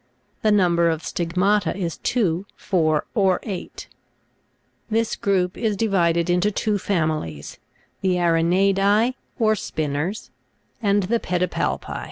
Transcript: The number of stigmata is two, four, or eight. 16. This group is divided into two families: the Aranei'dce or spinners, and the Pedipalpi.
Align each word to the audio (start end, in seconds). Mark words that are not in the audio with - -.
The 0.41 0.51
number 0.51 0.89
of 0.89 1.03
stigmata 1.03 1.77
is 1.77 1.97
two, 1.97 2.47
four, 2.55 3.05
or 3.13 3.39
eight. 3.43 3.81
16. 4.85 4.85
This 4.89 5.15
group 5.15 5.55
is 5.55 5.77
divided 5.77 6.27
into 6.27 6.49
two 6.49 6.79
families: 6.79 7.59
the 8.01 8.15
Aranei'dce 8.15 9.13
or 9.37 9.55
spinners, 9.55 10.31
and 10.81 11.03
the 11.03 11.19
Pedipalpi. 11.19 11.99